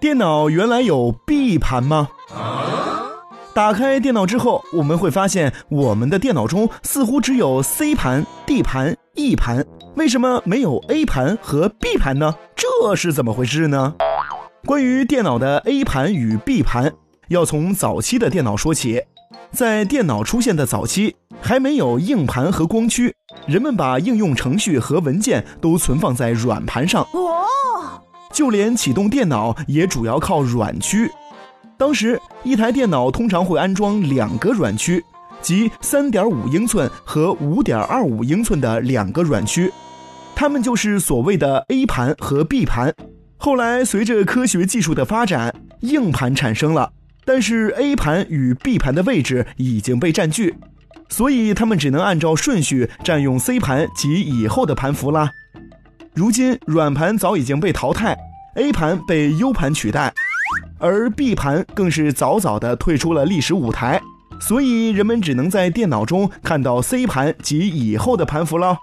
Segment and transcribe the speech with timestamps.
[0.00, 2.08] 电脑原来有 B 盘吗？
[3.54, 9.64] 打开电脑之后，我们会发现我们的电脑中似乎只有 C 盘、D 盘、E 盘，
[9.94, 12.34] 为什么没有 A 盘和 B 盘呢？
[12.54, 13.94] 这是怎么回事呢？
[14.66, 16.92] 关于电脑的 A 盘与 B 盘，
[17.28, 19.02] 要从早期的电脑说起。
[19.54, 23.14] 在电脑出现的早期，还没有硬盘和光驱，
[23.46, 27.02] 人们把应用程序和文件都存放在软盘上。
[27.12, 27.46] 哦，
[28.32, 31.08] 就连启动电脑也主要靠软驱。
[31.78, 35.02] 当时一台电脑通常会安装两个软驱，
[35.40, 39.72] 即三点五英寸和五点二五英寸的两个软驱，
[40.34, 42.92] 它们就是所谓的 A 盘和 B 盘。
[43.36, 46.90] 后来随着科学技术的发展，硬盘产生了。
[47.24, 50.54] 但是 A 盘与 B 盘的位置已经被占据，
[51.08, 55.30] 所以他们只能按照顺序占用 C 盘及以后的盘符啦。
[56.14, 58.16] 如今软盘早已经被淘汰
[58.56, 60.12] ，A 盘被 U 盘取代，
[60.78, 64.00] 而 B 盘更是早早的退出了历史舞台，
[64.40, 68.76] 所以人们只能在电脑中看到 C 盘及以后的盘符了。